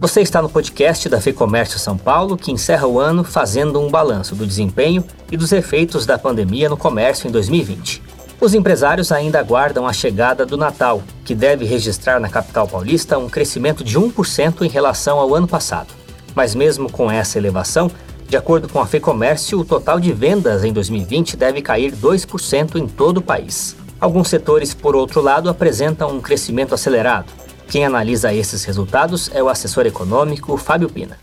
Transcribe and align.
Você 0.00 0.20
está 0.20 0.40
no 0.40 0.48
podcast 0.48 1.08
da 1.08 1.20
FEComércio 1.20 1.76
São 1.76 1.98
Paulo, 1.98 2.36
que 2.36 2.52
encerra 2.52 2.86
o 2.86 3.00
ano 3.00 3.24
fazendo 3.24 3.80
um 3.80 3.90
balanço 3.90 4.36
do 4.36 4.46
desempenho 4.46 5.04
e 5.28 5.36
dos 5.36 5.50
efeitos 5.50 6.06
da 6.06 6.16
pandemia 6.16 6.68
no 6.68 6.76
comércio 6.76 7.26
em 7.26 7.32
2020. 7.32 8.00
Os 8.40 8.54
empresários 8.54 9.10
ainda 9.10 9.40
aguardam 9.40 9.88
a 9.88 9.92
chegada 9.92 10.46
do 10.46 10.56
Natal, 10.56 11.02
que 11.24 11.34
deve 11.34 11.64
registrar 11.64 12.20
na 12.20 12.28
capital 12.28 12.68
paulista 12.68 13.18
um 13.18 13.28
crescimento 13.28 13.82
de 13.82 13.98
1% 13.98 14.62
em 14.62 14.68
relação 14.68 15.18
ao 15.18 15.34
ano 15.34 15.48
passado. 15.48 15.88
Mas 16.32 16.54
mesmo 16.54 16.88
com 16.88 17.10
essa 17.10 17.36
elevação, 17.36 17.90
de 18.28 18.36
acordo 18.36 18.68
com 18.68 18.80
a 18.80 18.86
FEComércio, 18.86 19.58
o 19.58 19.64
total 19.64 19.98
de 19.98 20.12
vendas 20.12 20.62
em 20.62 20.72
2020 20.72 21.36
deve 21.36 21.60
cair 21.60 21.92
2% 21.92 22.76
em 22.76 22.86
todo 22.86 23.16
o 23.16 23.22
país. 23.22 23.74
Alguns 24.00 24.28
setores, 24.28 24.72
por 24.72 24.94
outro 24.94 25.20
lado, 25.20 25.50
apresentam 25.50 26.14
um 26.14 26.20
crescimento 26.20 26.72
acelerado. 26.72 27.47
Quem 27.70 27.84
analisa 27.84 28.32
esses 28.32 28.64
resultados 28.64 29.30
é 29.34 29.42
o 29.42 29.48
assessor 29.48 29.86
econômico 29.86 30.56
Fábio 30.56 30.88
Pina. 30.88 31.18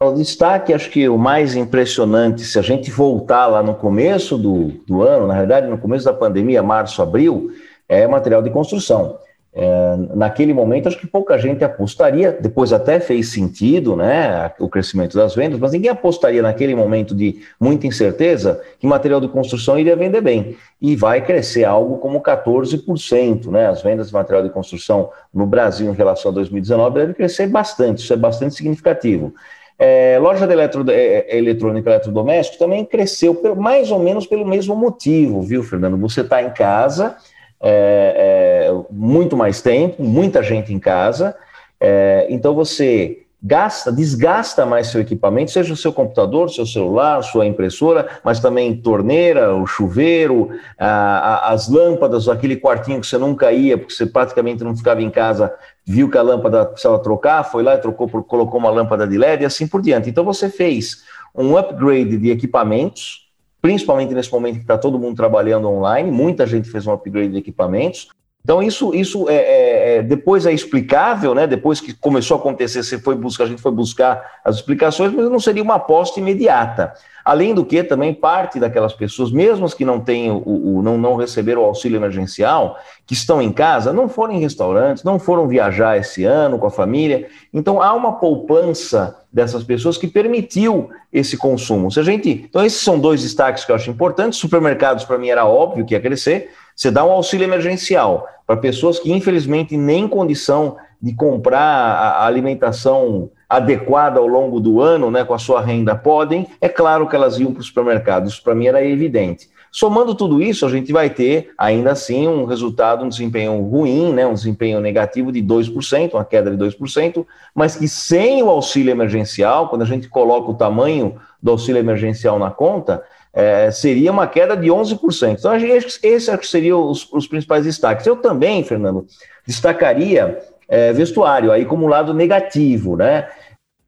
O 0.00 0.12
destaque, 0.12 0.72
acho 0.72 0.90
que 0.90 1.06
o 1.06 1.18
mais 1.18 1.54
impressionante, 1.54 2.42
se 2.42 2.58
a 2.58 2.62
gente 2.62 2.90
voltar 2.90 3.46
lá 3.46 3.62
no 3.62 3.74
começo 3.74 4.38
do, 4.38 4.68
do 4.86 5.02
ano, 5.02 5.26
na 5.26 5.34
verdade, 5.34 5.66
no 5.66 5.76
começo 5.76 6.06
da 6.06 6.14
pandemia, 6.14 6.62
março, 6.62 7.02
abril, 7.02 7.50
é 7.86 8.06
material 8.06 8.42
de 8.42 8.48
construção. 8.48 9.18
É, 9.56 9.96
naquele 10.16 10.52
momento, 10.52 10.88
acho 10.88 10.98
que 10.98 11.06
pouca 11.06 11.38
gente 11.38 11.62
apostaria, 11.62 12.32
depois 12.32 12.72
até 12.72 12.98
fez 12.98 13.28
sentido 13.28 13.94
né, 13.94 14.50
o 14.58 14.68
crescimento 14.68 15.16
das 15.16 15.32
vendas, 15.32 15.60
mas 15.60 15.70
ninguém 15.70 15.90
apostaria 15.90 16.42
naquele 16.42 16.74
momento 16.74 17.14
de 17.14 17.40
muita 17.60 17.86
incerteza 17.86 18.60
que 18.80 18.86
material 18.86 19.20
de 19.20 19.28
construção 19.28 19.78
iria 19.78 19.94
vender 19.94 20.20
bem. 20.20 20.56
E 20.82 20.96
vai 20.96 21.24
crescer 21.24 21.64
algo 21.64 21.98
como 21.98 22.20
14%. 22.20 23.46
Né, 23.50 23.68
as 23.68 23.80
vendas 23.80 24.08
de 24.08 24.14
material 24.14 24.42
de 24.42 24.50
construção 24.50 25.10
no 25.32 25.46
Brasil 25.46 25.88
em 25.88 25.94
relação 25.94 26.32
a 26.32 26.34
2019 26.34 26.98
devem 26.98 27.14
crescer 27.14 27.46
bastante, 27.46 28.02
isso 28.02 28.12
é 28.12 28.16
bastante 28.16 28.56
significativo. 28.56 29.32
É, 29.78 30.18
loja 30.20 30.46
de 30.46 30.52
eletro, 30.52 30.84
é, 30.88 30.94
é, 30.94 31.36
eletrônica 31.36 31.90
eletrodoméstico 31.90 32.58
também 32.58 32.84
cresceu 32.84 33.40
mais 33.56 33.90
ou 33.90 33.98
menos 33.98 34.26
pelo 34.26 34.46
mesmo 34.46 34.74
motivo, 34.76 35.42
viu, 35.42 35.62
Fernando? 35.62 35.96
Você 35.98 36.20
está 36.20 36.42
em 36.42 36.50
casa 36.50 37.16
é, 37.60 38.68
é, 38.68 38.84
muito 38.90 39.36
mais 39.36 39.62
tempo, 39.62 40.02
muita 40.02 40.42
gente 40.42 40.72
em 40.72 40.78
casa, 40.78 41.34
é, 41.80 42.26
então 42.30 42.54
você 42.54 43.24
gasta, 43.46 43.92
desgasta 43.92 44.64
mais 44.64 44.86
seu 44.86 45.02
equipamento, 45.02 45.50
seja 45.50 45.74
o 45.74 45.76
seu 45.76 45.92
computador, 45.92 46.50
seu 46.50 46.64
celular, 46.64 47.22
sua 47.22 47.44
impressora, 47.44 48.08
mas 48.24 48.40
também 48.40 48.74
torneira, 48.74 49.54
o 49.54 49.66
chuveiro, 49.66 50.48
a, 50.78 50.88
a, 50.88 51.52
as 51.52 51.68
lâmpadas, 51.68 52.26
aquele 52.26 52.56
quartinho 52.56 53.02
que 53.02 53.06
você 53.06 53.18
nunca 53.18 53.52
ia, 53.52 53.76
porque 53.76 53.92
você 53.92 54.06
praticamente 54.06 54.64
não 54.64 54.74
ficava 54.74 55.02
em 55.02 55.10
casa, 55.10 55.52
viu 55.84 56.10
que 56.10 56.16
a 56.16 56.22
lâmpada 56.22 56.64
precisava 56.64 56.98
trocar, 56.98 57.44
foi 57.44 57.62
lá 57.62 57.74
e 57.74 57.78
trocou, 57.78 58.08
colocou 58.08 58.58
uma 58.58 58.70
lâmpada 58.70 59.06
de 59.06 59.18
LED 59.18 59.42
e 59.42 59.46
assim 59.46 59.66
por 59.66 59.82
diante. 59.82 60.08
Então 60.08 60.24
você 60.24 60.48
fez 60.48 61.04
um 61.34 61.58
upgrade 61.58 62.16
de 62.16 62.30
equipamentos, 62.30 63.23
principalmente 63.64 64.12
nesse 64.12 64.30
momento 64.30 64.56
que 64.56 64.60
está 64.60 64.76
todo 64.76 64.98
mundo 64.98 65.16
trabalhando 65.16 65.66
online, 65.70 66.10
muita 66.10 66.46
gente 66.46 66.68
fez 66.68 66.86
um 66.86 66.92
upgrade 66.92 67.30
de 67.30 67.38
equipamentos. 67.38 68.10
Então, 68.44 68.62
isso, 68.62 68.94
isso 68.94 69.26
é, 69.30 69.36
é, 69.36 69.96
é, 69.96 70.02
depois 70.02 70.44
é 70.44 70.52
explicável, 70.52 71.34
né? 71.34 71.46
Depois 71.46 71.80
que 71.80 71.94
começou 71.94 72.36
a 72.36 72.40
acontecer, 72.40 72.82
você 72.82 72.98
foi 72.98 73.14
buscar, 73.14 73.44
a 73.44 73.46
gente 73.46 73.62
foi 73.62 73.72
buscar 73.72 74.22
as 74.44 74.56
explicações, 74.56 75.14
mas 75.14 75.30
não 75.30 75.40
seria 75.40 75.62
uma 75.62 75.76
aposta 75.76 76.20
imediata. 76.20 76.92
Além 77.24 77.54
do 77.54 77.64
que, 77.64 77.82
também 77.82 78.12
parte 78.12 78.60
daquelas 78.60 78.92
pessoas, 78.92 79.32
mesmo 79.32 79.64
as 79.64 79.72
que 79.72 79.82
não 79.82 79.98
têm 79.98 80.30
o, 80.30 80.42
o, 80.44 80.82
não, 80.82 80.98
não 80.98 81.16
receberam 81.16 81.62
o 81.62 81.64
auxílio 81.64 81.96
emergencial, 81.96 82.76
que 83.06 83.14
estão 83.14 83.40
em 83.40 83.50
casa, 83.50 83.94
não 83.94 84.10
foram 84.10 84.34
em 84.34 84.40
restaurantes, 84.40 85.02
não 85.02 85.18
foram 85.18 85.48
viajar 85.48 85.96
esse 85.96 86.24
ano 86.24 86.58
com 86.58 86.66
a 86.66 86.70
família. 86.70 87.26
Então 87.50 87.80
há 87.80 87.94
uma 87.94 88.12
poupança 88.12 89.16
dessas 89.32 89.64
pessoas 89.64 89.96
que 89.96 90.06
permitiu 90.06 90.90
esse 91.10 91.38
consumo. 91.38 91.90
Se 91.90 91.98
a 91.98 92.02
gente, 92.02 92.28
então 92.28 92.62
esses 92.62 92.82
são 92.82 92.98
dois 92.98 93.22
destaques 93.22 93.64
que 93.64 93.72
eu 93.72 93.76
acho 93.76 93.90
importantes. 93.90 94.38
Supermercados 94.38 95.04
para 95.04 95.16
mim 95.16 95.30
era 95.30 95.46
óbvio 95.46 95.86
que 95.86 95.94
ia 95.94 96.00
crescer. 96.00 96.50
Você 96.74 96.90
dá 96.90 97.04
um 97.04 97.10
auxílio 97.10 97.44
emergencial 97.44 98.26
para 98.46 98.56
pessoas 98.56 98.98
que 98.98 99.12
infelizmente 99.12 99.76
nem 99.76 100.08
condição 100.08 100.76
de 101.00 101.14
comprar 101.14 101.60
a 101.60 102.26
alimentação 102.26 103.30
adequada 103.48 104.18
ao 104.18 104.26
longo 104.26 104.58
do 104.58 104.80
ano, 104.80 105.10
né, 105.10 105.22
com 105.22 105.34
a 105.34 105.38
sua 105.38 105.60
renda, 105.60 105.94
podem, 105.94 106.46
é 106.60 106.68
claro 106.68 107.06
que 107.08 107.14
elas 107.14 107.38
iam 107.38 107.52
para 107.52 107.60
os 107.60 107.66
supermercados. 107.66 108.32
Isso 108.32 108.42
para 108.42 108.54
mim 108.54 108.66
era 108.66 108.84
evidente. 108.84 109.48
Somando 109.70 110.14
tudo 110.14 110.40
isso, 110.40 110.64
a 110.64 110.70
gente 110.70 110.92
vai 110.92 111.10
ter, 111.10 111.52
ainda 111.58 111.90
assim, 111.90 112.28
um 112.28 112.44
resultado, 112.44 113.04
um 113.04 113.08
desempenho 113.08 113.60
ruim, 113.60 114.12
né, 114.12 114.24
um 114.24 114.32
desempenho 114.32 114.80
negativo 114.80 115.32
de 115.32 115.42
2%, 115.42 116.14
uma 116.14 116.24
queda 116.24 116.48
de 116.48 116.56
2%, 116.56 117.26
mas 117.52 117.74
que 117.76 117.88
sem 117.88 118.40
o 118.42 118.48
auxílio 118.48 118.92
emergencial, 118.92 119.68
quando 119.68 119.82
a 119.82 119.86
gente 119.86 120.08
coloca 120.08 120.50
o 120.50 120.54
tamanho 120.54 121.16
do 121.42 121.50
auxílio 121.50 121.80
emergencial 121.80 122.38
na 122.38 122.52
conta, 122.52 123.02
é, 123.34 123.70
seria 123.72 124.12
uma 124.12 124.28
queda 124.28 124.56
de 124.56 124.68
11%. 124.68 125.38
Então, 125.38 125.54
esses 125.56 126.28
acho 126.28 126.38
que 126.38 126.46
seriam 126.46 126.88
os, 126.88 127.10
os 127.12 127.26
principais 127.26 127.64
destaques. 127.64 128.06
Eu 128.06 128.16
também, 128.16 128.62
Fernando, 128.62 129.06
destacaria 129.44 130.40
é, 130.68 130.92
vestuário, 130.92 131.50
aí 131.50 131.64
como 131.64 131.88
lado 131.88 132.14
negativo, 132.14 132.96
né? 132.96 133.28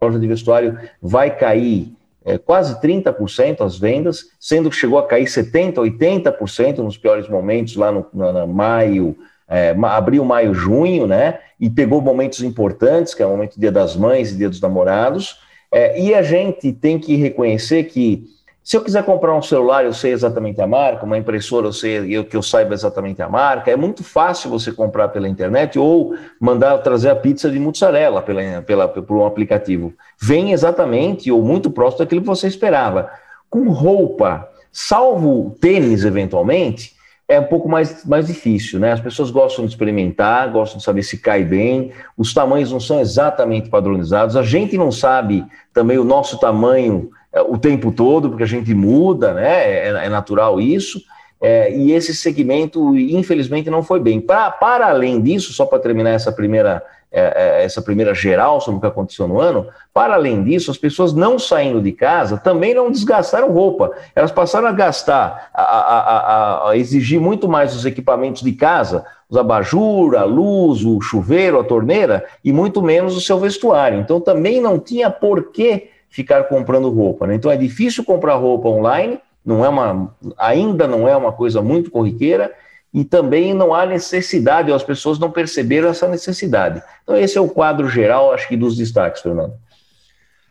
A 0.01 0.07
loja 0.07 0.19
de 0.19 0.27
vestuário 0.27 0.79
vai 1.01 1.34
cair 1.34 1.95
é, 2.25 2.37
quase 2.37 2.81
30% 2.81 3.65
as 3.65 3.79
vendas, 3.79 4.25
sendo 4.41 4.69
que 4.69 4.77
chegou 4.77 4.99
a 4.99 5.07
cair 5.07 5.27
70%, 5.27 5.75
80% 5.75 6.78
nos 6.78 6.99
piores 6.99 7.28
momentos, 7.28 7.77
lá 7.77 7.93
no, 7.93 8.05
no, 8.13 8.33
no 8.33 8.47
maio, 8.49 9.17
é, 9.49 9.77
abril, 9.84 10.25
maio, 10.25 10.53
junho, 10.53 11.07
né? 11.07 11.39
E 11.59 11.71
pegou 11.71 12.01
momentos 12.01 12.43
importantes, 12.43 13.15
que 13.15 13.23
é 13.23 13.27
o 13.27 13.31
momento 13.31 13.55
do 13.55 13.61
Dia 13.61 13.71
das 13.71 13.95
Mães 13.95 14.33
e 14.33 14.37
Dia 14.37 14.49
dos 14.49 14.61
Namorados. 14.61 15.39
É, 15.73 16.01
e 16.01 16.15
a 16.15 16.23
gente 16.23 16.73
tem 16.73 16.99
que 16.99 17.15
reconhecer 17.15 17.84
que 17.84 18.25
se 18.66 18.77
eu 18.77 18.81
quiser 18.81 19.04
comprar 19.04 19.32
um 19.32 19.41
celular, 19.41 19.84
eu 19.84 19.93
sei 19.93 20.10
exatamente 20.10 20.60
a 20.60 20.66
marca, 20.66 21.06
uma 21.06 21.16
impressora, 21.16 21.69
eu 21.69 21.72
sei 21.72 21.99
eu, 22.12 22.25
que 22.25 22.37
eu 22.37 22.43
saiba 22.43 22.75
exatamente 22.75 23.22
a 23.22 23.28
marca. 23.28 23.71
É 23.71 23.77
muito 23.77 24.03
fácil 24.03 24.50
você 24.50 24.72
comprar 24.72 25.06
pela 25.06 25.28
internet 25.28 25.78
ou 25.78 26.16
mandar 26.41 26.77
trazer 26.78 27.10
a 27.10 27.15
pizza 27.15 27.49
de 27.49 27.60
mozzarella 27.60 28.21
pela, 28.22 28.62
pela, 28.62 28.88
por 28.88 29.19
um 29.19 29.25
aplicativo. 29.25 29.94
Vem 30.21 30.50
exatamente 30.50 31.31
ou 31.31 31.41
muito 31.43 31.71
próximo 31.71 32.00
daquilo 32.00 32.22
que 32.22 32.27
você 32.27 32.49
esperava. 32.49 33.09
Com 33.49 33.69
roupa, 33.69 34.49
salvo 34.72 35.56
tênis 35.60 36.04
eventualmente, 36.04 36.97
é 37.28 37.38
um 37.38 37.44
pouco 37.44 37.69
mais, 37.69 38.04
mais 38.04 38.27
difícil, 38.27 38.81
né? 38.81 38.91
As 38.91 39.00
pessoas 39.00 39.31
gostam 39.31 39.65
de 39.65 39.71
experimentar, 39.71 40.50
gostam 40.50 40.78
de 40.78 40.84
saber 40.84 41.04
se 41.04 41.19
cai 41.19 41.44
bem, 41.44 41.93
os 42.19 42.34
tamanhos 42.34 42.72
não 42.72 42.81
são 42.81 42.98
exatamente 42.98 43.69
padronizados, 43.69 44.34
a 44.34 44.43
gente 44.43 44.77
não 44.77 44.91
sabe 44.91 45.47
também 45.72 45.98
o 45.98 46.04
nosso 46.04 46.37
tamanho 46.41 47.12
o 47.43 47.59
tempo 47.59 47.93
todo, 47.93 48.29
porque 48.29 48.45
a 48.45 48.47
gente 48.47 48.75
muda, 48.75 49.35
né? 49.35 49.89
É, 49.89 49.89
é 49.89 50.09
natural 50.09 50.61
isso. 50.61 51.01
É, 51.41 51.71
e 51.71 51.93
esse 51.93 52.15
segmento, 52.15 52.97
infelizmente, 52.97 53.69
não 53.69 53.83
foi 53.83 54.01
bem. 54.01 54.21
Pra, 54.21 54.51
para 54.51 54.89
além 54.89 55.21
disso, 55.21 55.53
só 55.53 55.67
para 55.67 55.79
terminar 55.79 56.11
essa 56.11 56.33
primeira, 56.33 56.83
é, 57.13 57.61
é, 57.61 57.65
essa 57.65 57.83
primeira 57.83 58.15
geral 58.15 58.61
sobre 58.61 58.79
o 58.79 58.81
que 58.81 58.87
aconteceu 58.87 59.29
no 59.29 59.39
ano, 59.39 59.67
para 59.93 60.15
além 60.15 60.43
disso, 60.43 60.71
as 60.71 60.79
pessoas 60.79 61.13
não 61.13 61.39
saindo 61.39 61.81
de 61.81 61.93
casa 61.93 62.39
também 62.39 62.75
não 62.75 62.91
desgastaram 62.91 63.53
roupa. 63.53 63.93
Elas 64.15 64.33
passaram 64.33 64.67
a 64.67 64.73
gastar, 64.73 65.51
a, 65.53 65.63
a, 65.63 65.99
a, 65.99 66.71
a 66.71 66.77
exigir 66.77 67.21
muito 67.21 67.47
mais 67.47 67.77
os 67.77 67.85
equipamentos 67.85 68.43
de 68.43 68.53
casa, 68.53 69.05
os 69.29 69.37
abajur, 69.37 70.17
a 70.17 70.25
luz, 70.25 70.85
o 70.85 71.01
chuveiro, 71.03 71.61
a 71.61 71.65
torneira, 71.65 72.25
e 72.43 72.51
muito 72.51 72.81
menos 72.81 73.15
o 73.15 73.21
seu 73.21 73.39
vestuário. 73.39 74.01
Então 74.01 74.21
também 74.21 74.61
não 74.61 74.79
tinha 74.79 75.11
porquê 75.11 75.91
ficar 76.16 76.44
comprando 76.44 76.88
roupa. 76.88 77.27
Né? 77.27 77.34
Então 77.34 77.50
é 77.50 77.56
difícil 77.59 78.03
comprar 78.03 78.37
roupa 78.37 78.71
online, 78.71 79.21
não 79.44 79.62
é 79.62 79.69
uma, 79.69 80.16
ainda 80.38 80.87
não 80.87 81.06
é 81.06 81.15
uma 81.15 81.31
coisa 81.31 81.60
muito 81.60 81.91
corriqueira, 81.91 82.54
e 82.93 83.04
também 83.04 83.53
não 83.53 83.75
há 83.75 83.84
necessidade, 83.84 84.71
ou 84.71 84.77
as 84.77 84.82
pessoas 84.82 85.19
não 85.19 85.31
perceberam 85.31 85.91
essa 85.91 86.09
necessidade. 86.09 86.83
Então, 87.03 87.15
esse 87.18 87.36
é 87.36 87.41
o 87.41 87.48
quadro 87.48 87.86
geral, 87.86 88.33
acho 88.33 88.48
que, 88.48 88.57
dos 88.57 88.74
destaques, 88.74 89.21
Fernando. 89.21 89.53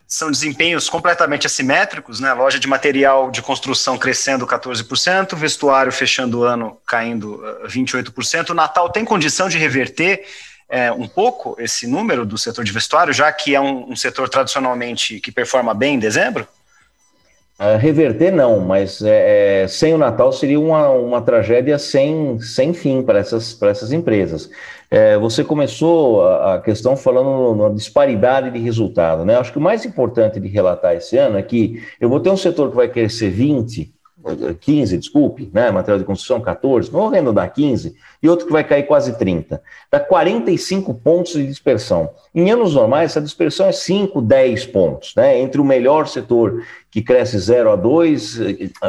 São 0.08 0.30
desempenhos 0.30 0.88
completamente 0.88 1.48
assimétricos, 1.48 2.20
né? 2.20 2.32
Loja 2.34 2.60
de 2.60 2.68
material 2.68 3.32
de 3.32 3.42
construção 3.42 3.98
crescendo 3.98 4.46
14%, 4.46 5.36
vestuário 5.36 5.92
fechando 5.92 6.42
o 6.42 6.44
ano 6.44 6.78
caindo 6.86 7.42
28%. 7.66 8.52
O 8.52 8.54
Natal 8.54 8.92
tem 8.92 9.04
condição 9.04 9.50
de 9.50 9.58
reverter 9.58 10.24
é, 10.70 10.92
um 10.92 11.08
pouco 11.08 11.56
esse 11.60 11.88
número 11.88 12.26
do 12.26 12.38
setor 12.38 12.64
de 12.64 12.72
vestuário, 12.72 13.14
já 13.14 13.32
que 13.32 13.56
é 13.56 13.62
um, 13.62 13.92
um 13.92 13.96
setor 13.96 14.30
tradicionalmente 14.30 15.20
que 15.20 15.32
performa 15.32 15.74
bem 15.74 15.96
em 15.96 16.00
dezembro? 16.00 16.48
Uh, 17.58 17.78
reverter 17.78 18.34
não, 18.34 18.60
mas 18.60 19.02
é, 19.02 19.64
é, 19.64 19.68
sem 19.70 19.94
o 19.94 19.98
Natal 19.98 20.34
seria 20.34 20.60
uma, 20.60 20.90
uma 20.90 21.22
tragédia 21.22 21.80
sem, 21.80 22.38
sem 22.42 22.74
fim 22.74 23.02
para 23.02 23.18
essas, 23.18 23.54
para 23.54 23.70
essas 23.70 23.94
empresas. 23.94 24.50
É, 24.92 25.18
você 25.18 25.42
começou 25.42 26.28
a, 26.28 26.56
a, 26.56 26.62
questão 26.62 26.98
falando 26.98 27.56
na 27.56 27.74
disparidade 27.74 28.52
de 28.52 28.60
resultado. 28.60 29.24
Né? 29.24 29.38
Acho 29.38 29.54
que 29.54 29.58
o 29.58 29.62
mais 29.62 29.86
importante 29.86 30.38
de 30.38 30.50
relatar 30.50 30.96
esse 30.96 31.18
ano 31.18 31.38
é 31.38 31.42
que 31.42 31.82
eu 32.00 32.10
vou 32.10 32.20
ter 32.20 32.30
um 32.30 32.36
setor 32.36 32.70
que 32.72 32.76
vai 32.76 32.90
crescer 32.90 33.32
20%, 33.34 33.90
15, 34.60 34.98
desculpe, 34.98 35.50
né? 35.54 35.70
Material 35.70 36.00
de 36.00 36.06
construção 36.06 36.42
14, 36.42 36.90
vamos 36.90 37.14
arredondar 37.14 37.54
15, 37.54 37.96
e 38.22 38.30
outro 38.30 38.48
que 38.48 38.52
vai 38.52 38.64
cair 38.64 38.84
quase 38.84 39.18
30. 39.18 39.62
Dá 39.92 40.00
45 40.00 40.94
pontos 40.96 41.34
de 41.34 41.46
dispersão. 41.46 42.10
Em 42.34 42.50
anos 42.50 42.74
normais, 42.74 43.12
essa 43.12 43.22
dispersão 43.22 43.68
é 43.68 43.72
5, 43.72 44.22
10 44.22 44.66
pontos, 44.68 45.14
né? 45.16 45.40
Entre 45.40 45.62
o 45.62 45.66
melhor 45.66 46.08
setor 46.08 46.64
que 46.90 47.02
cresce 47.02 47.38
0 47.38 47.72
a 47.72 47.76
2, 47.76 48.40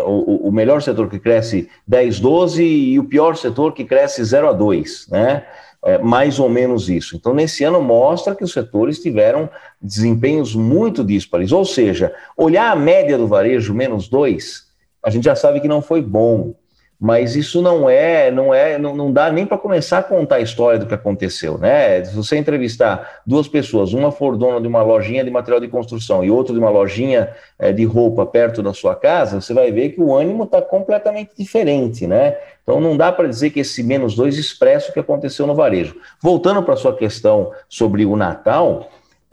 o, 0.05 0.49
o 0.49 0.53
melhor 0.53 0.81
setor 0.81 1.11
que 1.11 1.19
cresce 1.19 1.69
10, 1.87 2.21
12 2.21 2.63
e 2.65 2.99
o 2.99 3.05
pior 3.05 3.37
setor 3.37 3.73
que 3.75 3.85
cresce 3.85 4.25
0 4.25 4.49
a 4.49 4.53
2, 4.53 5.09
né? 5.11 5.45
É, 5.85 5.99
mais 5.99 6.41
ou 6.41 6.49
menos 6.49 6.89
isso. 6.89 7.15
Então, 7.15 7.33
nesse 7.33 7.63
ano, 7.63 7.81
mostra 7.81 8.35
que 8.35 8.43
os 8.43 8.53
setores 8.53 8.99
tiveram 8.99 9.49
desempenhos 9.81 10.53
muito 10.53 11.05
díspares. 11.05 11.53
Ou 11.53 11.65
seja, 11.65 12.13
olhar 12.37 12.73
a 12.73 12.77
média 12.77 13.17
do 13.17 13.29
varejo, 13.29 13.73
menos 13.73 14.09
2, 14.09 14.66
a 15.07 15.11
gente 15.11 15.23
já 15.23 15.37
sabe 15.37 15.61
que 15.61 15.69
não 15.69 15.81
foi 15.81 16.03
bom. 16.03 16.53
Mas 16.99 17.37
isso 17.37 17.61
não 17.61 17.91
é, 17.91 18.31
não 18.31 18.55
é, 18.55 18.79
não, 18.79 18.97
não 18.97 19.13
dá 19.13 19.31
nem 19.31 19.45
para 19.45 19.59
começar 19.59 19.99
a 19.99 20.03
contar 20.03 20.37
a 20.37 20.41
história 20.41 20.79
do 20.79 20.87
que 20.87 20.95
aconteceu, 20.95 21.59
né? 21.59 22.03
Se 22.03 22.17
você 22.17 22.39
entrevistar 22.39 23.21
duas 23.27 23.47
pessoas, 23.47 23.93
uma 23.93 24.11
for 24.11 24.35
dona 24.37 24.63
de 24.63 24.67
uma 24.67 24.83
lojinha 24.83 25.23
de 25.23 25.31
material 25.31 25.61
de 25.61 25.69
construção 25.69 26.25
e 26.25 26.31
outra 26.31 26.55
de 26.55 26.59
uma 26.59 26.71
lojinha 26.71 27.35
é, 27.59 27.71
de 27.71 27.85
roupa 27.85 28.25
perto 28.25 28.63
da 28.63 28.73
sua 28.73 28.97
casa, 28.97 29.43
você 29.43 29.53
vai 29.53 29.71
ver 29.71 29.91
que 29.91 30.01
o 30.01 30.17
ânimo 30.17 30.45
está 30.45 30.63
completamente 30.63 31.33
diferente, 31.37 32.07
né? 32.07 32.35
Então 32.63 32.81
não 32.81 32.97
dá 32.97 33.13
para 33.13 33.29
dizer 33.29 33.51
que 33.51 33.61
esse 33.61 33.83
menos 33.83 34.17
dois 34.17 34.39
expressa 34.39 34.91
o 34.91 34.95
que 34.95 35.01
aconteceu 35.01 35.47
no 35.47 35.55
varejo. 35.55 35.97
Voltando 36.21 36.63
para 36.63 36.75
a 36.75 36.79
sua 36.79 36.97
questão 36.97 37.53
sobre 37.69 38.07
o 38.07 38.17
Natal, 38.17 38.89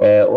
é, 0.05 0.27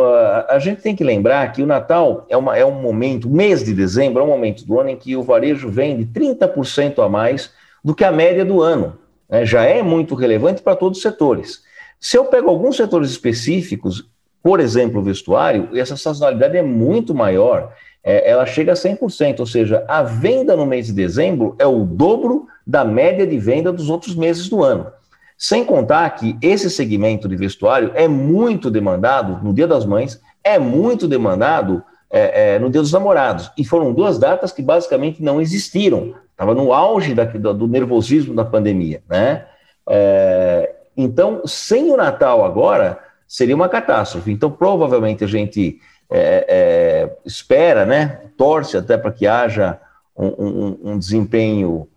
a, 0.49 0.61
gente 0.61 0.81
tem 0.81 0.95
que 0.95 1.03
lembrar 1.03 1.51
que 1.51 1.61
o 1.61 1.67
Natal 1.67 2.25
é, 2.29 2.37
uma, 2.37 2.57
é 2.57 2.65
um 2.65 2.81
momento, 2.81 3.27
o 3.27 3.33
mês 3.33 3.65
de 3.65 3.75
dezembro 3.75 4.23
é 4.23 4.25
um 4.25 4.29
momento 4.29 4.65
do 4.65 4.79
ano 4.79 4.91
em 4.91 4.97
que 4.97 5.17
o 5.17 5.25
varejo 5.25 5.69
vende 5.69 6.07
30% 6.07 7.05
a 7.05 7.09
mais 7.09 7.51
do 7.83 7.93
que 7.93 8.05
a 8.05 8.13
média 8.13 8.45
do 8.45 8.63
ano. 8.63 8.97
Né? 9.29 9.45
Já 9.45 9.65
é 9.65 9.83
muito 9.83 10.15
relevante 10.15 10.63
para 10.63 10.77
todos 10.77 10.99
os 10.99 11.03
setores. 11.03 11.65
Se 11.99 12.17
eu 12.17 12.27
pego 12.27 12.49
alguns 12.49 12.77
setores 12.77 13.11
específicos, 13.11 14.09
por 14.41 14.61
exemplo, 14.61 15.01
o 15.01 15.03
vestuário, 15.03 15.71
essa 15.77 15.97
sazonalidade 15.97 16.57
é 16.57 16.63
muito 16.63 17.13
maior, 17.13 17.73
é, 18.05 18.31
ela 18.31 18.47
chega 18.47 18.71
a 18.71 18.77
100%, 18.77 19.41
ou 19.41 19.47
seja, 19.47 19.85
a 19.89 20.01
venda 20.01 20.55
no 20.55 20.65
mês 20.65 20.87
de 20.87 20.93
dezembro 20.93 21.57
é 21.59 21.67
o 21.67 21.85
dobro 21.85 22.47
da 22.65 22.85
média 22.85 23.27
de 23.27 23.37
venda 23.37 23.73
dos 23.73 23.91
outros 23.91 24.15
meses 24.15 24.49
do 24.49 24.63
ano. 24.63 24.93
Sem 25.37 25.65
contar 25.65 26.09
que 26.11 26.37
esse 26.41 26.71
segmento 26.71 27.29
de 27.29 27.37
vestuário 27.37 27.93
é 27.95 28.09
muito 28.09 28.71
demandado 28.71 29.43
no 29.45 29.53
Dia 29.53 29.67
das 29.67 29.85
Mães, 29.85 30.21
é 30.43 30.59
muito 30.59 31.07
demandado 31.07 31.83
é, 32.11 32.55
é, 32.55 32.59
no 32.59 32.71
Dia 32.71 32.81
dos 32.81 32.93
Namorados. 32.93 33.51
E 33.59 33.65
foram 33.65 33.93
duas 33.93 34.19
datas 34.19 34.53
que 34.53 34.63
basicamente 34.63 35.23
não 35.23 35.41
existiram. 35.41 36.15
Estava 36.31 36.55
no 36.55 36.73
auge 36.73 37.15
da, 37.15 37.25
do 37.25 37.67
nervosismo 37.67 38.35
da 38.35 38.45
pandemia, 38.45 39.03
né? 39.09 39.47
É, 39.89 40.75
então, 40.97 41.43
sem 41.47 41.91
o 41.91 41.97
Natal 41.97 42.45
agora, 42.45 42.99
seria 43.29 43.55
uma 43.55 43.69
catástrofe. 43.69 44.33
Então, 44.33 44.51
provavelmente 44.51 45.23
a 45.23 45.27
gente 45.27 45.79
é, 46.11 46.47
é, 46.49 47.17
espera, 47.25 47.85
né? 47.85 48.21
Torce 48.37 48.77
até 48.77 48.97
para 48.97 49.13
que 49.13 49.27
haja 49.27 49.79
um, 50.17 50.27
um, 50.27 50.79
um 50.93 50.99
desempenho 50.99 51.89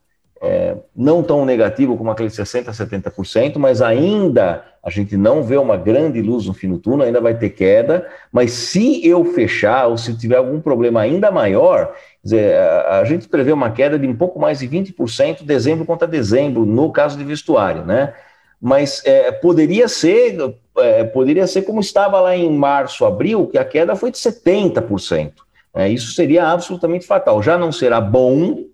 é, 0.41 0.75
não 0.95 1.21
tão 1.21 1.45
negativo 1.45 1.97
como 1.97 2.12
aquele 2.12 2.30
60%, 2.30 2.65
70%, 2.69 3.57
mas 3.57 3.81
ainda 3.81 4.63
a 4.81 4.89
gente 4.89 5.18
não 5.18 5.44
vê 5.44 5.57
uma 5.57 5.75
grande 5.75 6.21
luz 6.21 6.45
no 6.45 6.53
fim 6.53 6.69
do 6.69 6.77
túnel, 6.77 7.06
ainda 7.06 7.19
vai 7.19 7.38
ter 7.38 7.50
queda, 7.50 8.07
mas 8.31 8.51
se 8.51 9.06
eu 9.06 9.25
fechar 9.25 9.88
ou 9.88 9.97
se 9.97 10.18
tiver 10.18 10.38
algum 10.38 10.62
problema 10.62 11.01
ainda 11.01 11.30
maior, 11.30 11.94
dizer, 12.24 12.56
a, 12.56 13.00
a, 13.00 13.06
gente 13.06 13.27
prevê 13.27 13.51
uma 13.51 13.71
queda 13.71 14.00
de 14.00 14.07
um 14.07 14.15
pouco 14.15 14.39
mais 14.39 14.59
de 14.59 14.68
20% 14.68 15.44
dezembro 15.44 15.86
contra 15.86 16.07
dezembro, 16.07 16.65
no 16.65 16.91
caso 16.91 17.18
de 17.18 17.24
vestuário, 17.25 17.83
né? 17.83 18.13
Mas 18.62 19.01
é, 19.06 19.31
poderia 19.31 19.88
ser 19.88 20.38
é, 20.77 21.03
poderia 21.03 21.47
ser 21.47 21.63
como 21.63 21.80
estava 21.80 22.19
lá 22.19 22.36
em 22.36 22.50
março, 22.51 23.06
abril, 23.06 23.47
que 23.47 23.57
a 23.57 23.65
queda 23.65 23.95
foi 23.95 24.12
de 24.12 24.18
70%. 24.18 25.31
É, 25.74 25.88
isso 25.88 26.13
seria 26.13 26.47
absolutamente 26.47 27.06
fatal. 27.06 27.41
Já 27.44 27.57
não 27.57 27.71
será 27.71 28.01
bom, 28.01 28.65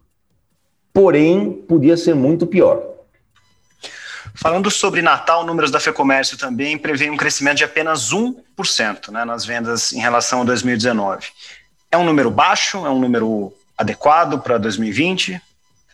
porém 0.95 1.51
podia 1.51 1.97
ser 1.97 2.15
muito 2.15 2.47
pior. 2.47 2.81
Falando 4.33 4.71
sobre 4.71 5.01
Natal, 5.01 5.45
números 5.45 5.69
da 5.69 5.77
FEComércio 5.77 6.37
também 6.37 6.77
prevêem 6.77 7.11
um 7.11 7.17
crescimento 7.17 7.57
de 7.57 7.65
apenas 7.65 8.13
1% 8.13 9.11
né, 9.11 9.25
nas 9.25 9.45
vendas 9.45 9.91
em 9.91 9.99
relação 9.99 10.41
a 10.41 10.45
2019. 10.45 11.27
É 11.91 11.97
um 11.97 12.05
número 12.05 12.31
baixo? 12.31 12.77
É 12.85 12.89
um 12.89 12.99
número 12.99 13.51
adequado 13.77 14.41
para 14.41 14.57
2020? 14.57 15.41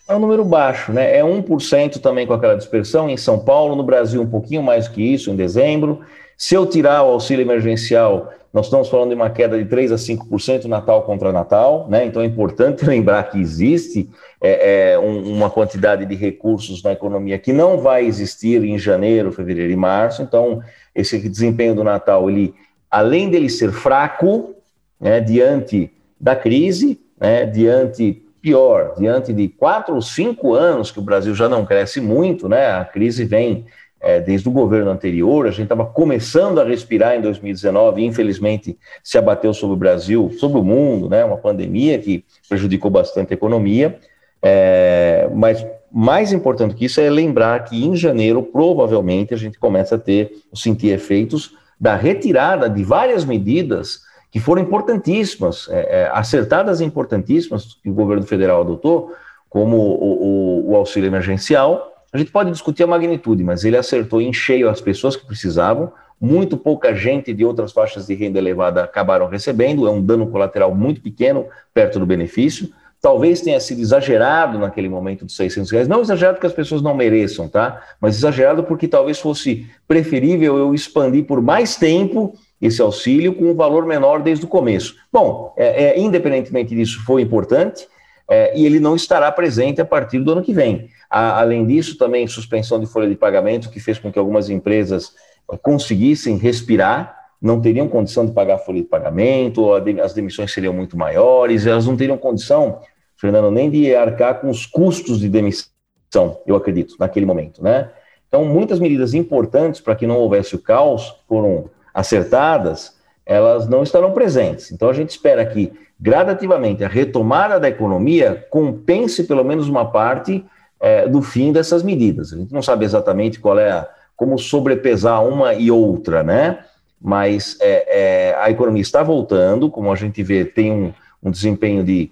É 0.08 0.16
um 0.16 0.20
número 0.20 0.46
baixo, 0.46 0.92
né? 0.92 1.18
É 1.18 1.24
1% 1.24 2.00
também 2.00 2.28
com 2.28 2.34
aquela 2.34 2.56
dispersão 2.56 3.10
em 3.10 3.18
São 3.18 3.40
Paulo, 3.40 3.76
no 3.76 3.84
Brasil 3.84 4.22
um 4.22 4.30
pouquinho 4.30 4.62
mais 4.62 4.88
que 4.88 5.02
isso, 5.02 5.32
em 5.32 5.36
dezembro. 5.36 6.06
Se 6.38 6.56
eu 6.56 6.66
tirar 6.66 7.04
o 7.04 7.12
auxílio 7.12 7.44
emergencial, 7.44 8.32
nós 8.54 8.66
estamos 8.66 8.90
falando 8.90 9.10
de 9.10 9.16
uma 9.16 9.30
queda 9.30 9.58
de 9.58 9.66
3 9.66 9.94
a 9.94 9.96
5% 9.96 10.66
Natal 10.66 11.04
contra 11.04 11.32
Natal, 11.32 11.88
né? 11.90 12.06
Então 12.06 12.22
é 12.22 12.26
importante 12.26 12.84
lembrar 12.86 13.24
que 13.30 13.40
existe 13.40 14.10
é, 14.42 14.92
é, 14.92 15.00
um, 15.00 15.34
uma 15.34 15.50
quantidade 15.50 16.06
de 16.06 16.16
recursos 16.16 16.84
na 16.84 16.92
economia 16.92 17.40
que 17.40 17.54
não 17.54 17.78
vai 17.78 18.06
existir 18.06 18.64
em 18.64 18.78
janeiro, 18.78 19.32
fevereiro 19.32 19.72
e 19.72 19.76
março. 19.76 20.22
Então, 20.22 20.62
esse 20.94 21.18
desempenho 21.30 21.76
do 21.76 21.84
Natal, 21.84 22.30
ele, 22.30 22.54
além 22.90 23.30
dele 23.30 23.50
ser 23.50 23.72
fraco, 23.72 24.56
né, 25.00 25.22
diante 25.22 25.90
da 26.20 26.36
crise, 26.36 27.00
né, 27.20 27.46
diante 27.46 28.22
pior, 28.42 28.96
diante 28.98 29.32
de 29.32 29.48
quatro 29.48 29.96
ou 29.96 30.02
cinco 30.02 30.54
anos 30.54 30.92
que 30.92 31.00
o 31.00 31.04
Brasil 31.04 31.34
já 31.36 31.48
não 31.48 31.66
cresce 31.66 32.02
muito, 32.02 32.50
né? 32.50 32.72
A 32.72 32.84
crise 32.84 33.24
vem 33.24 33.66
é, 34.02 34.20
desde 34.20 34.50
o 34.50 34.52
governo 34.52 34.90
anterior, 34.90 35.46
a 35.46 35.52
gente 35.52 35.64
estava 35.64 35.86
começando 35.86 36.60
a 36.60 36.64
respirar 36.64 37.16
em 37.16 37.22
2019, 37.22 38.02
e 38.02 38.06
infelizmente 38.06 38.78
se 39.04 39.18
abateu 39.18 39.54
sobre 39.54 39.76
o 39.76 39.78
Brasil, 39.78 40.32
sobre 40.40 40.60
o 40.60 40.64
mundo, 40.64 41.08
né, 41.08 41.24
uma 41.24 41.38
pandemia 41.38 42.00
que 42.00 42.26
prejudicou 42.50 42.90
bastante 42.90 43.32
a 43.32 43.36
economia, 43.36 44.00
é, 44.42 45.30
mas 45.34 45.64
mais 45.92 46.34
importante 46.34 46.74
que 46.74 46.86
isso 46.86 47.00
é 47.00 47.10
lembrar 47.10 47.64
que 47.66 47.86
em 47.86 47.96
janeiro, 47.96 48.42
provavelmente, 48.42 49.34
a 49.34 49.38
gente 49.38 49.60
começa 49.60 49.96
a 49.96 50.00
ter, 50.00 50.32
sentir 50.54 50.90
efeitos 50.90 51.54
da 51.80 51.96
retirada 51.96 52.70
de 52.70 52.84
várias 52.84 53.24
medidas 53.24 54.02
que 54.32 54.40
foram 54.40 54.62
importantíssimas, 54.62 55.68
é, 55.70 56.04
é 56.04 56.12
acertadas 56.14 56.80
e 56.80 56.86
importantíssimas 56.86 57.78
que 57.84 57.90
o 57.90 57.94
governo 57.94 58.24
federal 58.24 58.62
adotou, 58.62 59.14
como 59.50 59.76
o, 59.76 60.64
o, 60.64 60.72
o 60.72 60.76
auxílio 60.78 61.08
emergencial, 61.08 61.91
a 62.14 62.18
gente 62.18 62.32
pode 62.32 62.52
discutir 62.52 62.84
a 62.84 62.88
magnitude, 62.88 63.44
mas 63.44 63.64
ele 63.64 63.78
acertou 63.78 64.22
em 64.22 64.34
cheio 64.34 64.70
as 64.70 64.82
pessoas 64.82 65.16
que 65.16 65.26
precisavam. 65.26 65.92
Muito 66.20 66.58
pouca 66.58 66.94
gente 66.94 67.34
de 67.34 67.46
outras 67.46 67.72
faixas 67.72 68.06
de 68.06 68.14
renda 68.14 68.38
elevada 68.38 68.84
acabaram 68.84 69.28
recebendo, 69.28 69.88
é 69.88 69.92
um 69.92 70.04
dano 70.04 70.28
colateral 70.28 70.76
muito 70.76 71.02
pequeno 71.02 71.46
perto 71.74 72.00
do 72.00 72.06
benefício. 72.06 72.70
Talvez 73.02 73.42
tenha 73.42 73.60
sido 73.60 73.82
exagerado 73.82 74.60
naquele 74.60 74.88
momento 74.88 75.26
dos 75.26 75.36
600 75.36 75.72
reais, 75.72 75.88
não 75.88 76.02
exagerado 76.02 76.36
porque 76.36 76.46
as 76.46 76.54
pessoas 76.54 76.84
não 76.84 76.94
mereçam, 76.94 77.48
tá? 77.48 77.82
Mas 78.00 78.18
exagerado 78.18 78.64
porque 78.64 78.88
talvez 78.88 79.18
fosse 79.18 79.66
preferível 79.88 80.58
eu 80.58 80.76
expandir 80.76 81.26
por 81.26 81.42
mais 81.42 81.76
tempo 81.76 82.36
esse 82.62 82.80
auxílio 82.80 83.34
com 83.34 83.46
um 83.46 83.56
valor 83.56 83.88
menor 83.88 84.22
desde 84.22 84.46
o 84.46 84.48
começo. 84.48 84.96
Bom, 85.12 85.52
é, 85.58 85.86
é, 85.86 86.00
independentemente 86.00 86.76
disso, 86.76 87.04
foi 87.04 87.24
importante 87.24 87.88
é, 88.32 88.58
e 88.58 88.66
ele 88.66 88.80
não 88.80 88.96
estará 88.96 89.30
presente 89.30 89.82
a 89.82 89.86
partir 89.86 90.20
do 90.20 90.32
ano 90.32 90.42
que 90.42 90.54
vem. 90.54 90.88
A, 91.10 91.42
além 91.42 91.66
disso, 91.66 91.98
também 91.98 92.26
suspensão 92.28 92.80
de 92.80 92.86
folha 92.86 93.10
de 93.10 93.16
pagamento, 93.16 93.70
que 93.70 93.78
fez 93.78 94.00
com 94.00 94.10
que 94.10 94.18
algumas 94.18 94.50
empresas 94.50 95.14
conseguissem 95.62 96.38
respirar, 96.38 97.14
não 97.42 97.60
teriam 97.60 97.90
condição 97.90 98.26
de 98.26 98.32
pagar 98.32 98.54
a 98.54 98.58
folha 98.58 98.82
de 98.82 98.88
pagamento, 98.88 99.74
as 100.02 100.14
demissões 100.14 100.54
seriam 100.54 100.74
muito 100.74 100.98
maiores, 100.98 101.66
elas 101.66 101.86
não 101.86 101.98
teriam 101.98 102.18
condição, 102.18 102.80
Fernando, 103.18 103.52
nem 103.52 103.70
de 103.70 103.94
arcar 103.94 104.40
com 104.40 104.50
os 104.50 104.66
custos 104.66 105.20
de 105.20 105.28
demissão, 105.28 106.40
eu 106.48 106.56
acredito, 106.56 106.96
naquele 106.98 107.26
momento, 107.26 107.62
né? 107.62 107.92
Então, 108.30 108.46
muitas 108.46 108.80
medidas 108.80 109.14
importantes 109.14 109.82
para 109.82 109.94
que 109.94 110.08
não 110.08 110.16
houvesse 110.16 110.56
o 110.56 110.60
caos 110.60 111.18
foram 111.28 111.70
acertadas, 111.94 112.98
elas 113.32 113.68
não 113.68 113.84
estarão 113.84 114.12
presentes. 114.12 114.72
Então, 114.72 114.90
a 114.90 114.94
gente 114.94 115.10
espera 115.10 115.46
que, 115.46 115.72
gradativamente, 116.00 116.84
a 116.84 116.88
retomada 116.88 117.60
da 117.60 117.70
economia 117.70 118.46
compense 118.50 119.24
pelo 119.24 119.44
menos 119.44 119.68
uma 119.70 119.86
parte 119.86 120.46
é, 120.80 121.08
do 121.08 121.22
fim 121.22 121.52
dessas 121.52 121.84
medidas. 121.84 122.34
A 122.34 122.38
gente 122.38 122.54
não 122.54 122.62
sabe 122.62 122.86
exatamente 122.86 123.40
qual 123.40 123.58
é 123.60 123.72
a, 123.72 123.88
como 124.16 124.38
sobrepesar 124.38 125.24
uma 125.26 125.54
e 125.54 125.72
outra, 125.72 126.24
né? 126.24 126.60
Mas 127.00 127.58
é, 127.60 128.32
é, 128.32 128.36
a 128.40 128.52
economia 128.52 128.82
está 128.82 129.02
voltando, 129.02 129.70
como 129.70 129.92
a 129.92 129.96
gente 129.96 130.22
vê, 130.22 130.46
tem 130.46 130.72
um, 130.72 130.94
um 131.24 131.32
desempenho 131.32 131.84
de, 131.84 132.12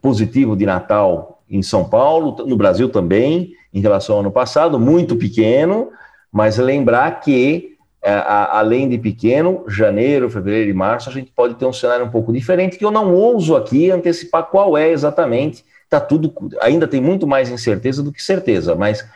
positivo 0.00 0.56
de 0.56 0.66
Natal 0.66 1.42
em 1.50 1.62
São 1.62 1.84
Paulo, 1.84 2.46
no 2.46 2.56
Brasil 2.56 2.88
também, 2.88 3.52
em 3.72 3.80
relação 3.80 4.16
ao 4.16 4.20
ano 4.20 4.30
passado, 4.30 4.78
muito 4.78 5.16
pequeno, 5.16 5.90
mas 6.32 6.58
lembrar 6.58 7.20
que, 7.20 7.73
a, 8.10 8.58
além 8.58 8.88
de 8.88 8.98
pequeno, 8.98 9.64
janeiro, 9.66 10.30
fevereiro 10.30 10.70
e 10.70 10.74
março, 10.74 11.08
a 11.08 11.12
gente 11.12 11.32
pode 11.34 11.54
ter 11.54 11.64
um 11.64 11.72
cenário 11.72 12.04
um 12.04 12.10
pouco 12.10 12.32
diferente, 12.32 12.76
que 12.76 12.84
eu 12.84 12.90
não 12.90 13.14
ouso 13.14 13.56
aqui 13.56 13.90
antecipar 13.90 14.44
qual 14.44 14.76
é 14.76 14.90
exatamente, 14.90 15.64
está 15.84 15.98
tudo, 15.98 16.32
ainda 16.60 16.86
tem 16.86 17.00
muito 17.00 17.26
mais 17.26 17.50
incerteza 17.50 18.02
do 18.02 18.12
que 18.12 18.22
certeza, 18.22 18.74
mas 18.74 19.06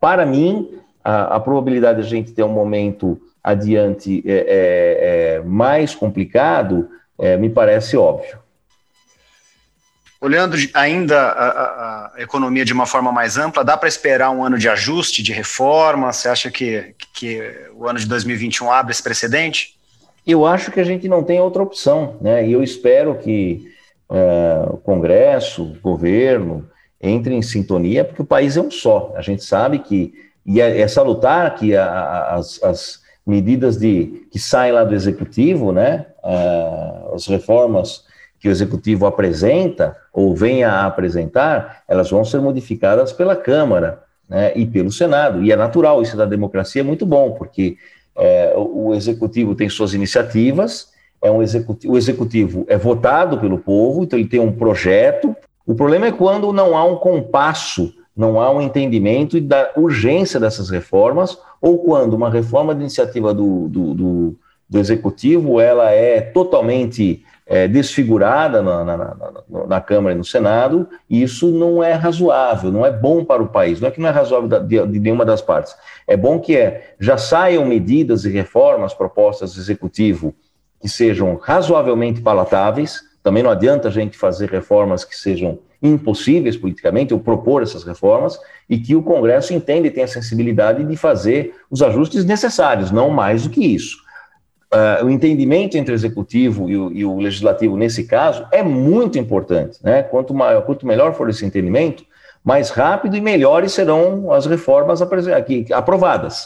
para 0.00 0.24
mim, 0.24 0.70
a, 1.04 1.36
a 1.36 1.40
probabilidade 1.40 2.00
de 2.00 2.06
a 2.06 2.08
gente 2.08 2.32
ter 2.32 2.42
um 2.42 2.48
momento 2.48 3.20
adiante 3.44 4.22
é, 4.26 4.32
é, 4.32 5.36
é 5.36 5.42
mais 5.44 5.94
complicado 5.94 6.88
é, 7.18 7.36
me 7.36 7.50
parece 7.50 7.96
óbvio. 7.96 8.38
Olhando 10.20 10.56
ainda 10.74 11.18
a, 11.18 11.48
a, 11.48 12.12
a, 12.16 12.22
economia 12.22 12.64
de 12.64 12.74
uma 12.74 12.84
forma 12.84 13.10
mais 13.10 13.38
ampla, 13.38 13.64
dá 13.64 13.74
para 13.74 13.88
esperar 13.88 14.30
um 14.30 14.44
ano 14.44 14.58
de 14.58 14.68
ajuste, 14.68 15.22
de 15.22 15.32
reforma? 15.32 16.12
Você 16.12 16.28
acha 16.28 16.50
que, 16.50 16.94
que 17.14 17.40
o 17.74 17.88
ano 17.88 17.98
de 17.98 18.06
2021 18.06 18.70
abre 18.70 18.92
esse 18.92 19.02
precedente? 19.02 19.78
Eu 20.26 20.44
acho 20.44 20.70
que 20.70 20.78
a 20.78 20.84
gente 20.84 21.08
não 21.08 21.22
tem 21.22 21.40
outra 21.40 21.62
opção, 21.62 22.18
né? 22.20 22.46
E 22.46 22.52
eu 22.52 22.62
espero 22.62 23.14
que 23.16 23.72
é, 24.10 24.66
o 24.68 24.76
Congresso, 24.76 25.62
o 25.62 25.80
governo, 25.80 26.68
entrem 27.02 27.38
em 27.38 27.42
sintonia, 27.42 28.04
porque 28.04 28.20
o 28.20 28.26
país 28.26 28.56
é 28.56 28.60
um 28.60 28.70
só. 28.70 29.14
A 29.16 29.22
gente 29.22 29.42
sabe 29.42 29.78
que, 29.78 30.12
e 30.44 30.60
é, 30.60 30.80
é 30.80 30.88
salutar 30.88 31.54
que 31.54 31.74
a, 31.74 32.34
as, 32.34 32.62
as, 32.62 33.00
medidas 33.26 33.76
de, 33.76 34.26
que 34.30 34.38
saem 34.38 34.72
lá 34.72 34.82
do 34.82 34.94
Executivo, 34.94 35.72
né? 35.72 36.06
as 37.14 37.26
reformas 37.26 38.04
que 38.40 38.48
o 38.48 38.50
Executivo 38.50 39.04
apresenta, 39.04 39.94
ou 40.12 40.34
venha 40.34 40.70
a 40.70 40.86
apresentar, 40.86 41.82
elas 41.86 42.10
vão 42.10 42.24
ser 42.24 42.40
modificadas 42.40 43.12
pela 43.12 43.36
Câmara 43.36 44.02
né, 44.26 44.52
e 44.56 44.66
pelo 44.66 44.90
Senado. 44.90 45.42
E 45.42 45.52
é 45.52 45.56
natural, 45.56 46.00
isso 46.00 46.16
da 46.16 46.24
democracia 46.24 46.80
é 46.80 46.84
muito 46.84 47.04
bom, 47.04 47.32
porque 47.32 47.76
é, 48.16 48.54
o 48.56 48.94
executivo 48.94 49.54
tem 49.54 49.68
suas 49.68 49.92
iniciativas, 49.92 50.88
é 51.22 51.30
um 51.30 51.42
executivo, 51.42 51.92
o 51.92 51.98
executivo 51.98 52.64
é 52.66 52.78
votado 52.78 53.38
pelo 53.38 53.58
povo, 53.58 54.04
então 54.04 54.18
ele 54.18 54.28
tem 54.28 54.40
um 54.40 54.52
projeto. 54.52 55.36
O 55.66 55.74
problema 55.74 56.06
é 56.06 56.12
quando 56.12 56.50
não 56.50 56.74
há 56.76 56.82
um 56.82 56.96
compasso, 56.96 57.92
não 58.16 58.40
há 58.40 58.50
um 58.50 58.62
entendimento 58.62 59.38
da 59.38 59.70
urgência 59.76 60.40
dessas 60.40 60.70
reformas, 60.70 61.38
ou 61.60 61.78
quando 61.78 62.14
uma 62.14 62.30
reforma 62.30 62.74
de 62.74 62.80
iniciativa 62.80 63.34
do, 63.34 63.68
do, 63.68 63.94
do, 63.94 64.36
do 64.68 64.78
executivo 64.78 65.60
ela 65.60 65.90
é 65.90 66.22
totalmente 66.22 67.22
é, 67.50 67.66
desfigurada 67.66 68.62
na, 68.62 68.84
na, 68.84 68.96
na, 68.96 69.66
na, 69.66 69.80
Câmara 69.80 70.14
e 70.14 70.18
no 70.18 70.24
Senado, 70.24 70.88
e 71.10 71.20
isso 71.20 71.50
não 71.50 71.82
é 71.82 71.94
razoável, 71.94 72.70
não 72.70 72.86
é 72.86 72.92
bom 72.92 73.24
para 73.24 73.42
o 73.42 73.48
país, 73.48 73.80
não 73.80 73.88
é 73.88 73.90
que 73.90 74.00
não 74.00 74.08
é 74.08 74.12
razoável 74.12 74.60
de, 74.60 74.86
de 74.86 75.00
nenhuma 75.00 75.24
das 75.24 75.42
partes. 75.42 75.74
É 76.06 76.16
bom 76.16 76.38
que 76.38 76.56
é, 76.56 76.94
já 77.00 77.18
saiam 77.18 77.64
medidas 77.64 78.24
e 78.24 78.30
reformas 78.30 78.94
propostas 78.94 79.52
do 79.52 79.60
Executivo 79.60 80.32
que 80.80 80.88
sejam 80.88 81.34
razoavelmente 81.42 82.20
palatáveis, 82.20 83.00
também 83.20 83.42
não 83.42 83.50
adianta 83.50 83.88
a 83.88 83.90
gente 83.90 84.16
fazer 84.16 84.48
reformas 84.48 85.04
que 85.04 85.16
sejam 85.16 85.58
impossíveis 85.82 86.56
politicamente, 86.56 87.12
ou 87.12 87.18
propor 87.18 87.64
essas 87.64 87.82
reformas, 87.82 88.38
e 88.68 88.78
que 88.78 88.94
o 88.94 89.02
Congresso 89.02 89.52
entenda 89.52 89.88
e 89.88 89.90
tenha 89.90 90.04
a 90.04 90.08
sensibilidade 90.08 90.84
de 90.84 90.96
fazer 90.96 91.56
os 91.68 91.82
ajustes 91.82 92.24
necessários, 92.24 92.92
não 92.92 93.10
mais 93.10 93.42
do 93.42 93.50
que 93.50 93.74
isso 93.74 94.08
uh, 94.72 95.04
o 95.04 95.10
entendimento 95.10 95.76
entre 95.76 95.92
o 95.92 95.94
executivo 95.94 96.68
e 96.68 96.76
o, 96.76 96.92
e 96.92 97.04
o, 97.04 97.18
legislativo 97.18 97.76
nesse 97.76 98.04
caso 98.04 98.46
é 98.52 98.62
muito 98.62 99.18
importante. 99.18 99.78
Né? 99.82 100.02
Quanto, 100.02 100.32
maior, 100.32 100.62
quanto 100.62 100.86
melhor 100.86 101.14
for 101.14 101.28
esse 101.28 101.44
entendimento, 101.44 102.04
mais 102.44 102.70
rápido 102.70 103.16
e 103.16 103.20
melhores 103.20 103.72
serão 103.72 104.32
as 104.32 104.46
reformas 104.46 105.02
aqui, 105.02 105.66
aprovadas. 105.72 106.44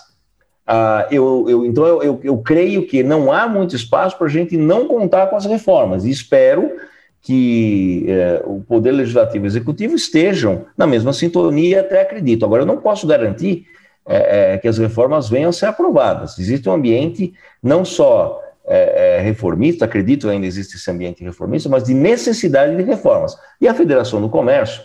Uh, 0.67 1.07
eu, 1.11 1.47
eu, 1.49 1.67
então, 1.67 1.87
eu, 1.87 2.03
eu, 2.03 2.21
eu, 2.25 2.39
creio 2.39 2.87
que 2.87 3.03
não 3.03 3.31
há 3.31 3.47
muito 3.47 3.77
espaço 3.77 4.17
para 4.17 4.27
a 4.27 4.31
gente 4.31 4.57
não 4.57 4.89
contar 4.89 5.27
com 5.27 5.37
as 5.37 5.45
reformas, 5.45 6.05
e 6.05 6.11
espero 6.11 6.73
que 7.25 8.05
eh, 8.07 8.43
o 8.45 8.61
Poder 8.61 8.93
Legislativo 8.93 9.47
e 9.47 9.49
Executivo 9.49 9.95
estejam 9.95 10.67
na 10.77 10.87
mesma 10.87 11.11
sintonia, 11.11 11.81
até 11.81 12.03
acredito. 12.03 12.45
Agora, 12.45 12.63
eu 12.63 12.67
não 12.67 12.77
posso 12.77 13.07
garantir 13.07 13.65
é, 14.07 14.55
é, 14.55 14.59
que 14.59 14.69
as 14.69 14.79
reformas 14.79 15.29
venham 15.29 15.51
a 15.51 15.53
ser 15.53 15.67
aprovadas. 15.67 16.39
Existe 16.39 16.69
um 16.69 16.73
ambiente 16.73 17.33
não 17.63 17.85
só 17.85 18.41
é, 18.67 19.19
é, 19.19 19.21
reformista, 19.21 19.85
acredito 19.85 20.29
ainda 20.29 20.47
existe 20.47 20.77
esse 20.77 20.91
ambiente 20.91 21.23
reformista, 21.23 21.69
mas 21.69 21.85
de 21.85 21.95
necessidade 21.95 22.77
de 22.77 22.83
reformas. 22.83 23.37
E 23.61 23.69
a 23.69 23.75
Federação 23.75 24.21
do 24.21 24.29
Comércio, 24.29 24.83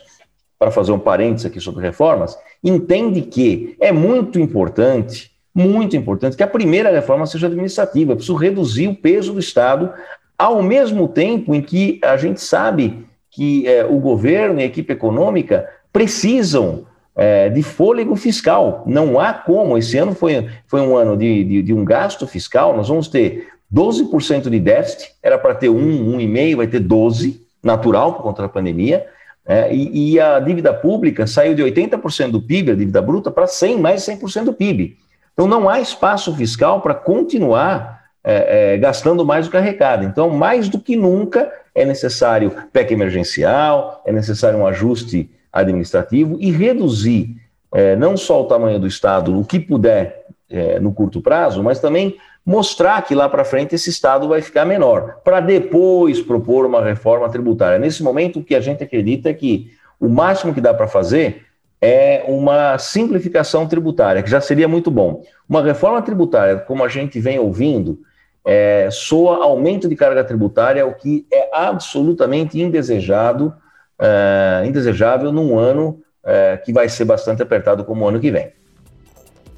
para 0.58 0.72
fazer 0.72 0.92
um 0.92 1.00
parênteses 1.00 1.46
aqui 1.46 1.60
sobre 1.60 1.82
reformas, 1.82 2.38
entende 2.64 3.22
que 3.22 3.76
é 3.80 3.92
muito 3.92 4.40
importante, 4.40 5.32
muito 5.56 5.96
importante, 5.96 6.36
que 6.36 6.44
a 6.44 6.48
primeira 6.48 6.92
reforma 6.92 7.26
seja 7.26 7.48
administrativa. 7.48 8.16
Preciso 8.16 8.36
reduzir 8.36 8.88
o 8.88 8.96
peso 8.96 9.34
do 9.34 9.40
Estado, 9.40 9.94
ao 10.38 10.62
mesmo 10.62 11.08
tempo 11.08 11.54
em 11.54 11.62
que 11.62 12.00
a 12.04 12.18
gente 12.18 12.42
sabe 12.42 13.06
que 13.32 13.68
é, 13.68 13.86
o 13.86 14.00
governo 14.00 14.60
e 14.60 14.64
a 14.64 14.66
equipe 14.66 14.92
econômica 14.92 15.70
precisam 15.92 16.86
é, 17.16 17.50
de 17.50 17.62
fôlego 17.63 18.16
fiscal. 18.16 18.84
Não 18.86 19.20
há 19.20 19.34
como. 19.34 19.78
Esse 19.78 19.98
ano 19.98 20.13
foi, 20.13 20.48
foi 20.68 20.82
um 20.82 20.96
ano 20.96 21.18
de, 21.18 21.44
de, 21.44 21.62
de 21.62 21.74
um 21.74 21.84
gasto 21.84 22.25
fiscal, 22.28 22.75
nós 22.75 22.88
vamos 22.88 23.08
ter 23.08 23.48
12% 23.74 24.50
de 24.50 24.60
déficit, 24.60 25.12
era 25.22 25.38
para 25.38 25.54
ter 25.54 25.70
1, 25.70 26.18
1,5, 26.18 26.56
vai 26.56 26.68
ter 26.68 26.80
12, 26.80 27.46
natural 27.62 28.13
por 28.13 28.24
conta 28.24 28.42
da 28.42 28.50
pandemia, 28.50 29.06
é, 29.46 29.74
e, 29.74 30.13
e, 30.13 30.20
a 30.20 30.39
dívida 30.39 30.74
pública 30.74 31.25
saiu 31.25 31.56
de 31.56 31.63
80% 31.63 32.32
do 32.32 32.42
PIB, 32.42 32.72
a 32.72 32.75
dívida 32.75 33.01
bruta, 33.01 33.32
para 33.32 33.48
100, 33.48 33.80
mais 33.80 34.06
de 34.06 34.12
100% 34.12 34.44
do 34.44 34.54
PIB. 34.54 34.96
Então 35.34 35.48
não 35.48 35.68
há 35.68 35.80
espaço 35.80 36.36
fiscal 36.36 36.82
para 36.82 36.94
continuar 36.94 38.00
é, 38.24 38.74
é, 38.74 38.78
gastando 38.78 39.25
mais 39.25 39.46
do 39.46 39.51
que 39.51 39.58
arrecada. 39.58 40.06
Então, 40.06 40.30
mais 40.30 40.70
do 40.70 40.80
que 40.80 40.96
nunca, 40.96 41.51
é 41.74 41.86
necessário 41.86 42.54
PEC 42.72 42.94
emergencial, 42.94 44.04
é 44.06 44.12
necessário 44.12 44.60
um 44.60 44.68
ajuste 44.68 45.32
administrativo 45.51 46.38
e 46.39 46.51
reduzir 46.51 47.36
é, 47.72 47.96
não 47.96 48.18
só 48.18 48.41
o 48.41 48.46
tamanho 48.46 48.79
do 48.79 48.88
Estado, 48.88 49.38
o 49.38 49.46
que 49.46 49.60
puder 49.60 50.25
é, 50.50 50.79
no 50.79 50.91
curto 50.91 51.22
prazo, 51.22 51.63
mas 51.63 51.79
também 51.79 52.18
mostrar 52.46 53.01
que 53.03 53.13
lá 53.13 53.29
para 53.29 53.44
frente 53.44 53.75
esse 53.75 53.89
Estado 53.89 54.27
vai 54.27 54.41
ficar 54.41 54.65
menor, 54.65 55.20
para 55.24 55.39
depois 55.39 56.20
propor 56.22 56.65
uma 56.65 56.84
reforma 56.84 57.29
tributária. 57.29 57.77
Nesse 57.77 58.01
momento, 58.01 58.39
o 58.39 58.44
que 58.44 58.56
a 58.56 58.62
gente 58.62 58.84
acredita 58.84 59.29
é 59.29 59.34
que 59.34 59.72
o 60.00 60.10
máximo 60.10 60.53
que 60.53 60.62
dá 60.62 60.74
para 60.74 60.88
fazer 60.88 61.46
é 61.82 62.24
uma 62.27 62.77
simplificação 62.77 63.68
tributária, 63.68 64.24
que 64.24 64.29
já 64.29 64.41
seria 64.41 64.68
muito 64.68 64.89
bom. 64.89 65.22
Uma 65.48 65.62
reforma 65.62 66.01
tributária, 66.01 66.58
como 66.58 66.84
a 66.84 66.88
gente 66.88 67.20
vem 67.20 67.39
ouvindo, 67.39 68.00
é, 68.44 68.89
soa 68.91 69.44
aumento 69.44 69.88
de 69.88 69.96
carga 69.96 70.24
tributária, 70.24 70.86
o 70.86 70.94
que 70.94 71.25
é 71.32 71.50
absolutamente 71.53 72.60
indesejado 72.60 73.53
é, 74.00 74.63
indesejável 74.65 75.32
num 75.32 75.58
ano 75.58 76.00
é, 76.24 76.58
que 76.58 76.72
vai 76.72 76.89
ser 76.89 77.06
bastante 77.06 77.41
apertado 77.41 77.84
como 77.84 78.06
o 78.06 78.08
ano 78.08 78.20
que 78.20 78.32
vem. 78.32 78.51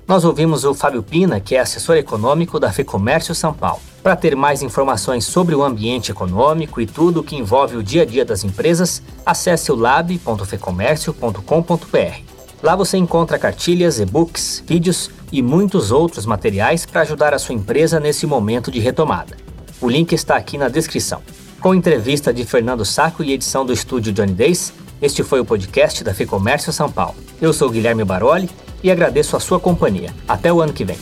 Nós 0.08 0.26
ouvimos 0.26 0.66
o 0.66 0.74
Fábio 0.74 1.04
Pina, 1.04 1.40
que 1.40 1.56
é 1.56 1.60
assessor 1.60 1.96
econômico 1.96 2.60
da 2.60 2.72
FEComércio 2.72 3.34
São 3.34 3.54
Paulo. 3.54 3.80
Para 4.04 4.16
ter 4.16 4.36
mais 4.36 4.62
informações 4.62 5.26
sobre 5.26 5.56
o 5.56 5.64
ambiente 5.64 6.12
econômico 6.12 6.82
e 6.82 6.86
tudo 6.86 7.22
o 7.22 7.24
que 7.24 7.36
envolve 7.36 7.78
o 7.78 7.84
dia 7.84 8.02
a 8.02 8.06
dia 8.06 8.26
das 8.26 8.44
empresas, 8.44 9.02
acesse 9.26 9.72
o 9.72 9.76
lab.fecomércio.com.br. 9.76 12.32
Lá 12.62 12.76
você 12.76 12.98
encontra 12.98 13.40
cartilhas, 13.40 14.00
e-books, 14.00 14.64
vídeos 14.68 15.10
e 15.32 15.42
muitos 15.42 15.92
outros 15.92 16.26
materiais 16.26 16.86
para 16.86 17.02
ajudar 17.02 17.34
a 17.34 17.40
sua 17.40 17.56
empresa 17.56 18.00
nesse 18.00 18.28
momento 18.28 18.70
de 18.70 18.80
retomada. 18.80 19.38
O 19.80 19.90
link 19.90 20.14
está 20.14 20.36
aqui 20.36 20.58
na 20.58 20.68
descrição. 20.68 21.22
Com 21.62 21.76
entrevista 21.76 22.34
de 22.34 22.44
Fernando 22.44 22.84
Saco 22.84 23.24
e 23.24 23.34
edição 23.34 23.64
do 23.64 23.72
estúdio 23.72 24.12
Johnny 24.12 24.34
Days, 24.34 24.74
este 25.00 25.22
foi 25.22 25.40
o 25.40 25.46
podcast 25.46 26.04
da 26.04 26.12
Fecomércio 26.12 26.74
São 26.74 26.92
Paulo. 26.92 27.14
Eu 27.40 27.54
sou 27.54 27.70
Guilherme 27.70 28.04
Baroli 28.04 28.50
e 28.84 28.90
agradeço 28.90 29.38
a 29.38 29.40
sua 29.40 29.60
companhia. 29.60 30.12
Até 30.28 30.52
o 30.52 30.60
ano 30.60 30.74
que 30.74 30.84
vem. 30.84 30.98